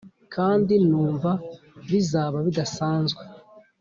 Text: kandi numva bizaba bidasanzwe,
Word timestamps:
kandi 0.35 0.73
numva 0.89 1.31
bizaba 1.89 2.37
bidasanzwe, 2.45 3.21